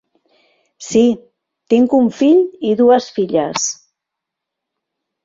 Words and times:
Sí, 0.85 1.01
tinc 1.73 1.93
un 1.97 2.07
fill 2.21 2.39
i 2.71 2.71
dues 2.79 3.11
filles. 3.19 3.67